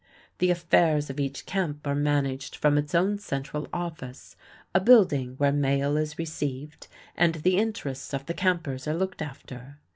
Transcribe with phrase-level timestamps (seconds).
[0.39, 4.35] The affairs of each camp are managed from its own central office,
[4.73, 9.77] a building where mail is received and the interests of the campers are looked after.